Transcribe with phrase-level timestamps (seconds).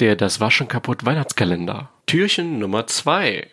[0.00, 1.90] Der Das Waschen kaputt Weihnachtskalender.
[2.06, 3.48] Türchen Nummer 2.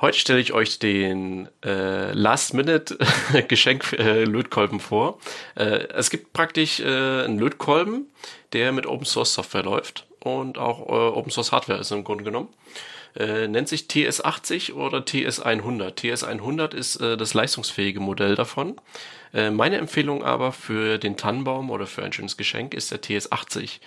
[0.00, 5.20] Heute stelle ich euch den äh, Last-Minute-Geschenk-Lötkolben äh, vor.
[5.54, 8.10] Äh, es gibt praktisch äh, einen Lötkolben,
[8.52, 12.48] der mit Open-Source-Software läuft und auch äh, Open-Source-Hardware ist im Grunde genommen.
[13.14, 16.00] Äh, nennt sich TS80 oder TS100.
[16.00, 18.74] TS100 ist äh, das leistungsfähige Modell davon.
[19.32, 23.78] Äh, meine Empfehlung aber für den Tannenbaum oder für ein schönes Geschenk ist der TS80.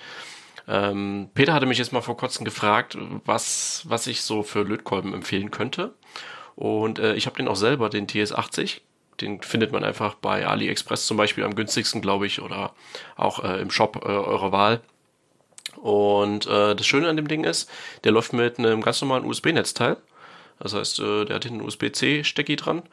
[0.68, 5.14] Ähm, Peter hatte mich jetzt mal vor kurzem gefragt, was, was ich so für Lötkolben
[5.14, 5.94] empfehlen könnte.
[6.56, 8.82] Und äh, ich habe den auch selber, den TS80.
[9.22, 12.74] Den findet man einfach bei AliExpress zum Beispiel am günstigsten, glaube ich, oder
[13.16, 14.82] auch äh, im Shop äh, eurer Wahl.
[15.78, 17.70] Und äh, das Schöne an dem Ding ist,
[18.04, 19.98] der läuft mit einem ganz normalen USB-Netzteil.
[20.60, 22.84] Das heißt, äh, der hat hinten einen USB-C-Stecki dran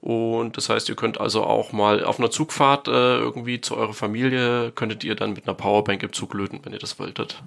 [0.00, 3.94] und das heißt, ihr könnt also auch mal auf einer Zugfahrt äh, irgendwie zu eurer
[3.94, 7.42] Familie, könntet ihr dann mit einer Powerbank im Zug löten, wenn ihr das wolltet.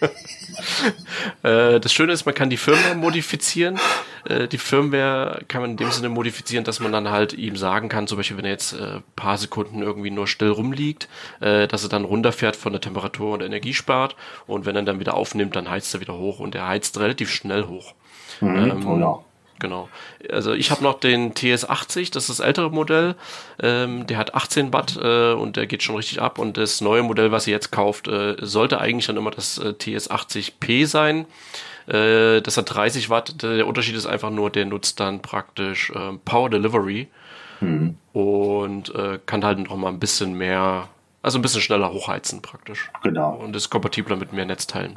[1.42, 3.78] äh, das Schöne ist, man kann die Firmware modifizieren.
[4.24, 7.88] Äh, die Firmware kann man in dem Sinne modifizieren, dass man dann halt ihm sagen
[7.88, 11.08] kann, zum Beispiel, wenn er jetzt äh, paar Sekunden irgendwie nur still rumliegt,
[11.40, 14.16] dass er dann runterfährt von der Temperatur und Energie spart.
[14.46, 17.30] Und wenn er dann wieder aufnimmt, dann heizt er wieder hoch und er heizt relativ
[17.30, 17.94] schnell hoch.
[18.40, 19.20] Mhm, ähm.
[19.60, 19.88] Genau.
[20.32, 23.14] Also ich habe noch den TS80, das ist das ältere Modell.
[23.62, 26.38] Ähm, der hat 18 Watt äh, und der geht schon richtig ab.
[26.38, 29.68] Und das neue Modell, was ihr jetzt kauft, äh, sollte eigentlich dann immer das äh,
[29.68, 31.26] TS80P sein.
[31.86, 33.42] Äh, das hat 30 Watt.
[33.42, 37.08] Der Unterschied ist einfach nur, der nutzt dann praktisch ähm, Power Delivery
[37.60, 37.96] mhm.
[38.12, 40.88] und äh, kann halt noch mal ein bisschen mehr,
[41.22, 42.90] also ein bisschen schneller hochheizen praktisch.
[43.02, 43.34] Genau.
[43.34, 44.96] Und ist kompatibler mit mehr Netzteilen.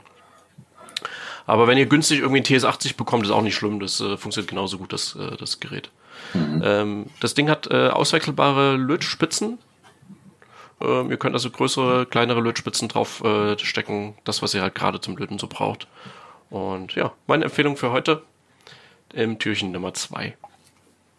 [1.46, 3.80] Aber wenn ihr günstig irgendwie ein TS80 bekommt, ist auch nicht schlimm.
[3.80, 5.90] Das äh, funktioniert genauso gut, das, äh, das Gerät.
[6.34, 6.62] Mhm.
[6.64, 9.58] Ähm, das Ding hat äh, auswechselbare Lötspitzen.
[10.82, 14.16] Ähm, ihr könnt also größere, kleinere Lötspitzen drauf äh, stecken.
[14.24, 15.88] Das, was ihr halt gerade zum Löten so braucht.
[16.50, 18.24] Und ja, meine Empfehlung für heute
[19.14, 20.36] im Türchen Nummer 2.